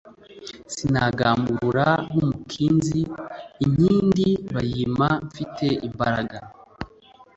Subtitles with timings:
[0.75, 3.01] Sinagamburura nk'umukinzi,
[3.65, 6.37] inkindi bayimpa mfite imbaraga.